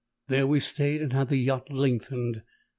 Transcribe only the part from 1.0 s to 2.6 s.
and had the yacht lengthened.